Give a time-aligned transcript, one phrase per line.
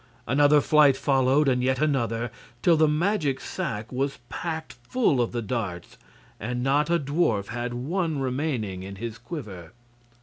[0.25, 2.31] Another flight followed, and yet another,
[2.63, 5.95] till the magic sack was packed full of the darts
[6.39, 9.73] and not a dwarf had one remaining in his quiver.